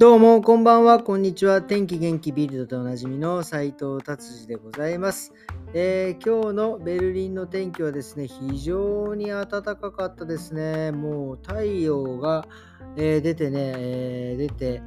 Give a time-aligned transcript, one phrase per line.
[0.00, 1.60] どうも、こんばんは、こんにちは。
[1.60, 5.34] 天気元気ビルドでおなじみの斉藤達治でございます、
[5.74, 10.90] えー、今日のベルリンの天気はですね、非常に暖かかったですね。
[10.90, 12.48] もう太陽が、
[12.96, 14.82] えー、出てね、えー、出て、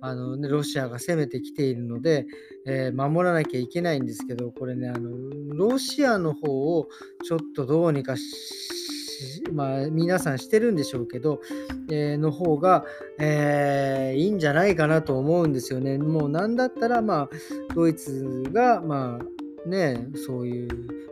[0.00, 2.26] あのね、ロシアが攻めてきているので、
[2.66, 5.10] えー、守らなきゃいけないんですけど、これね、あの
[5.54, 6.88] ロシアの方を
[7.24, 8.16] ちょっとどうにか
[9.52, 11.40] まあ、皆さんしてるんでしょうけど、
[11.90, 12.84] えー、の方が、
[13.18, 15.98] えー、いいんじゃないかなと思うんですよね。
[15.98, 17.28] もうなんだったら、まあ、
[17.74, 19.35] ドイツが、まあ、
[19.66, 20.68] ね、そういう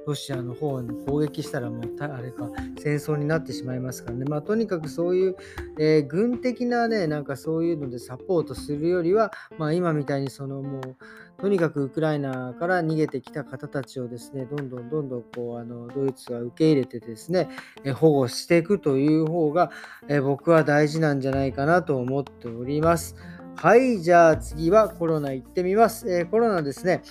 [0.06, 5.36] ロシアの方に攻撃したらもうあれか戦争になってしまいますからね、まあ、とにかくそういう、
[5.78, 10.96] えー、軍的なねなんかそういうのでサポートするよりは、まあ、今みたいにそのもう
[11.40, 17.48] とにかくウクライナから逃げてきた方たちをですね、どんどんどんどんこうあのドイツが受け入れてですね、
[17.84, 19.70] え保護していくという方が、
[20.08, 23.16] え僕は大事なんじゃないかなと思っております。
[23.56, 26.10] はい、じゃあ次はコロナ行ってみます。
[26.10, 27.02] えー、コロナですね、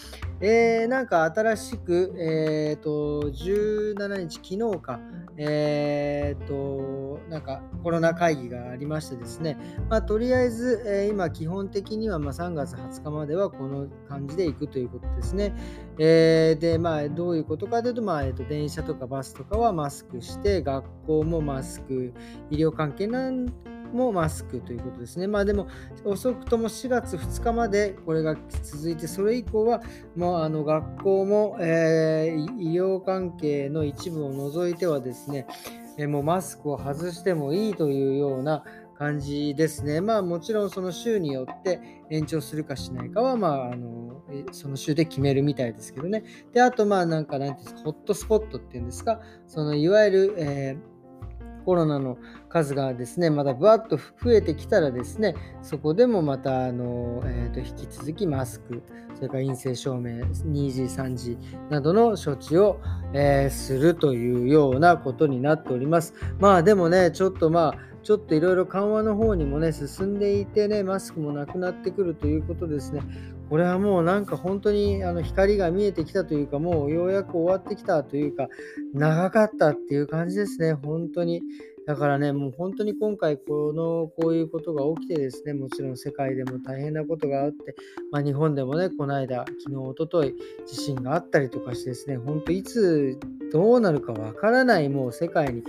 [0.45, 4.99] えー、なんか新しく、え、ー、と、17日、昨日か、
[5.37, 9.57] えっ、と、なんかコロナ会議がありましてですね、
[9.89, 15.55] まあ、とりあえず、え今基本的にはま3月20日まではこの感じで行くということですね。
[15.97, 22.13] えで、まあ、どういうことかというと、まあ、えー、と電車とかバスとかはマスクして、学校もマスク、
[22.51, 23.45] 医療関係なん
[23.93, 25.27] もマスクということですね。
[25.27, 25.67] まあでも
[26.05, 29.81] 遅くとも4月2日までこれが続いて、それ以降は
[30.15, 35.47] もうあの学校も、えー、医療関係の一部を除いてはですね、
[35.97, 38.63] え、もうマスクを外してもいいというような
[38.97, 40.01] 感じですね。
[40.01, 46.23] まあもちろんその週によって延長するかしないかは、まあ、あのその週で決めるみたいですけどね。
[46.51, 50.92] で、あとまあなんかなんていうんですか、ホットスポットっていうんですか、そのいわゆる、えー
[51.63, 52.17] コロナの
[52.49, 58.81] 数がですね、またぶわっと増えてきたらですね、そこでもまたあの、えー、と引き続きマスク、
[59.15, 61.37] それから陰性証明、2次、3次
[61.69, 62.79] などの処置を、
[63.13, 66.13] えー、するというようなことになっております。
[66.39, 73.01] まあでもね、ちょっとまあ、ちょっといろいろ緩和の方にもね、進んでいてね、マスクもなくなってくるということですね。
[73.53, 78.47] これはもうなんか本当にあの光が見えてきたというか、もうようやく終わってきたというか、
[78.95, 81.43] 長かったっていう感じですね、本当に。
[81.85, 87.75] だからね、もう本当に今回この、こういうことが起きてですね、もちろん世界でも大変なことがあって、
[88.11, 90.33] まあ、日本でもね、この間、昨日、おととい、
[90.65, 93.19] 地震があったりとかしてですね、本当いつ
[93.51, 95.63] どうなるかわからないもう世界に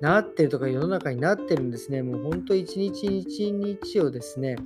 [0.00, 2.02] なってるとか世の中になってるんですね。
[2.02, 4.56] もう本当一日一日をですね、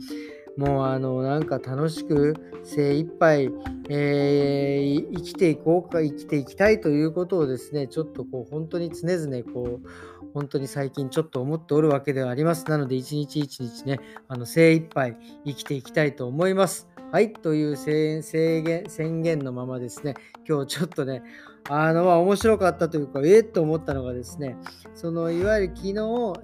[0.56, 3.50] もうあのなんか楽しく精一杯、
[3.88, 9.88] えー、生きていこうか生きていきたいということをですねちょっとこう本当に常々こう
[10.34, 12.66] 本当に最近ちょっと思っておるわけではあります。
[12.68, 16.88] なので一日一日ねあの精一杯生きていきたいと思います。
[17.10, 18.22] はいという制
[18.62, 20.14] 限宣言のままですね
[20.48, 21.22] 今日ちょっとね
[21.68, 24.56] あのまあ面白かったというかえっと思ったのがですね
[24.94, 25.92] そのいわゆる昨日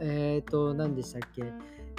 [0.00, 1.42] えっ、ー、と何でしたっけ？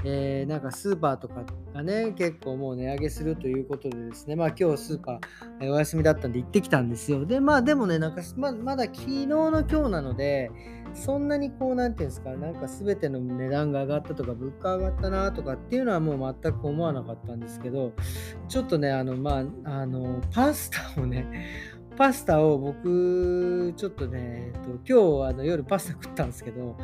[0.05, 1.43] えー、なんかスーパーとか
[1.73, 7.25] がね、結構もう値上げするということでですね、まあ今日スーパー、お休みだったんで行ってきたんですよ。
[7.25, 10.51] で、まあでもね、なんかままだ昨日の今日なので、
[10.93, 17.93] そんなにこう、なんていうんですか、なんか全ての値段が上がったとか、物価上がったなとかっていうのはもう全く思わなかったんですけど、
[18.47, 21.27] ちょっとね、あの、まあ、あの、パスタをね、
[21.99, 26.77] パスタを僕、ちょっとね、えっと、今日あの夜パスタ食ったんですけど、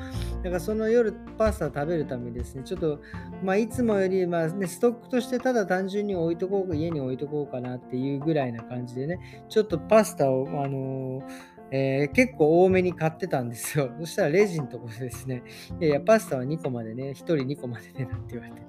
[0.43, 2.99] だからその夜パスタ食べるためにですね、ちょっと、
[3.41, 13.89] まあ、いつもより、まあね、ストックとしてただ単純に置いとこうか、家に置いとこうかなっていうぐらいな感じでね、ちょっとパスタを、あのーえー、結構多めに買ってたんですよ。
[13.99, 15.43] そしたらレジのところでですね、
[15.79, 18.65] いやいや、パスタは2個までね、1人2個までね、なんて言われて。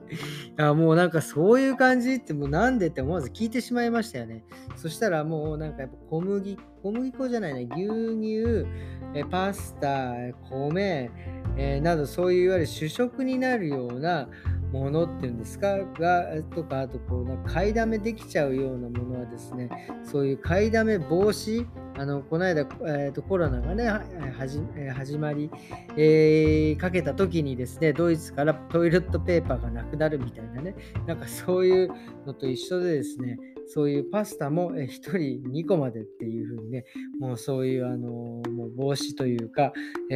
[0.62, 4.44] あもうなんかそういう感じってもうなんでって思わず聞いてしまいましたよね。
[4.76, 8.66] そしたらもうなんかやっぱ小麦、小麦粉じゃないね、牛乳、
[9.14, 10.14] えパスタ、
[10.48, 11.10] 米、
[11.56, 14.28] えー、などそういういわゆる主食になるような
[14.72, 15.78] ものっていうんですか？
[15.98, 19.68] がとかあとこう買いだめできちゃうようなものはですね
[20.04, 21.66] そういう買いだめ防止
[21.98, 23.88] あのこの間、えーと、コロナがね
[24.36, 24.60] 始
[24.94, 25.50] 始まり、
[25.96, 30.74] えー、かけた時にですねドイツからトイレットペーパーがなくなるみたいなね
[31.06, 31.90] なんかそういう
[32.26, 33.38] のと一緒でですね
[33.68, 35.16] そういうパスタも1人
[35.50, 36.84] 2個までっていう風にね、
[37.18, 39.72] もうそういうあのもう防止というか、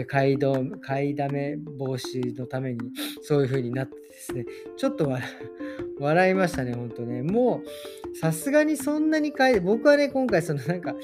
[0.07, 0.39] 買い
[0.81, 2.79] 買いだめ防止のために
[3.23, 4.45] そういう風になってですね、
[4.77, 5.11] ちょっと
[5.99, 7.23] 笑いましたね、ほんとね。
[7.23, 7.63] も
[8.13, 10.95] うさすがにそんなに買い、僕はね、今回そのなんか、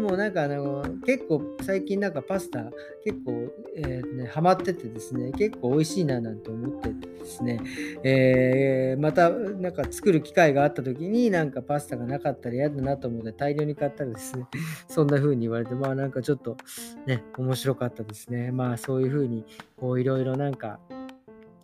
[0.00, 2.70] もうなんかあの結構最近なんかパスタ
[3.04, 7.60] 結構、えーね、ハマっててですね、結構美味しいななんて思っててですね、
[8.02, 14.46] えー、またなんか作る機会があった時になんかパスタがなかったら嫌だなと思って大量に買ったらですね、
[14.88, 16.56] そんな風に言われて、まあなんかちょっと
[17.06, 18.50] ね、面白かったですね。
[18.50, 19.44] まあそういう風に
[19.78, 20.80] こういろいろなんか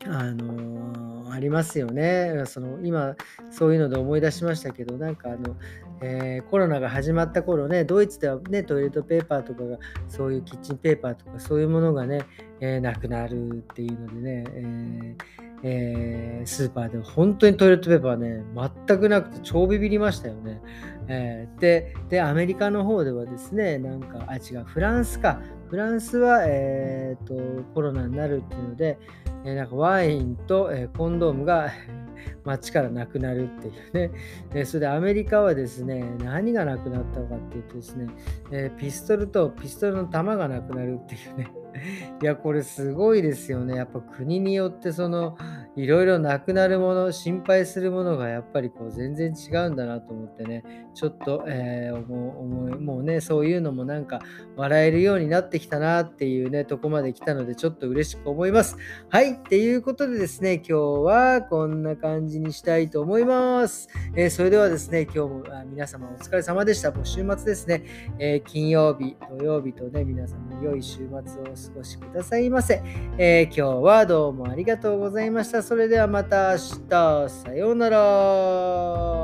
[0.04, 2.44] あのー、ありますよね。
[2.46, 3.16] その今
[3.50, 5.56] そういうので思い出しましたけどなんかあの、
[6.00, 9.78] えー、コロナが始まった頃ねドイツではねトイレットペーパーとかが
[10.08, 12.20] そういうキッチンペーパーとかそういうものがね、
[12.60, 15.16] えー、なくなるっていうのでね、え
[15.62, 18.44] えー、スーパーで本当にトイレットペーパーね
[18.87, 20.60] 全くなくて超ビビりましたよね。
[21.08, 28.98] えー、ででアメリカの方ではですねなんかあ違うフランスかフランスは、えーと、コロナになるっていうので、
[29.44, 31.70] えー、なんかワインと、えー、コンドームが
[32.44, 34.10] 街からなくなるっていうね、
[34.54, 38.06] えそれでアメリカはですね何がなくなったのかっていうとですね、
[38.50, 41.52] えピストルとピストルの弾がなくなるっていうね。
[42.22, 43.76] いやこれすごいですよね。
[43.76, 45.36] やっぱ国によってその
[45.76, 50.87] いろいろなくなるもの心配するものがやっぱりこう全然違うんだなと思ってね。
[50.94, 54.20] ちょっと、えー、思いもうねそういうのもなんか
[54.56, 58.78] 笑えるようになってきたなっていうねとこまで来たのでちょっと嬉しく思います。
[59.11, 60.73] はいっていうことでですね今日
[61.05, 66.90] はこんな感じにしたいと思います、えー、それではですね今日も皆様お疲れ様でした。
[66.90, 67.82] もう週末ですね、
[68.19, 71.31] えー、金曜日土曜日とね皆様良い週末をお過
[71.75, 72.82] ごしくださいませ、
[73.19, 75.65] え今日はどうもありがとうございました。
[75.66, 76.58] それではまた明
[76.88, 77.28] 日。
[77.28, 79.15] さようなら。